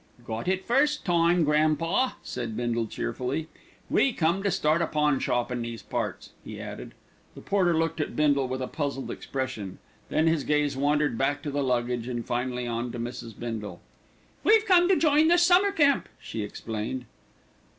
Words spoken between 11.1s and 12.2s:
back to the luggage